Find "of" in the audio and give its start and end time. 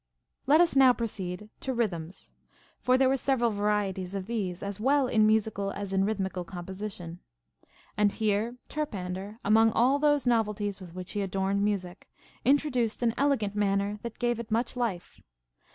4.15-4.25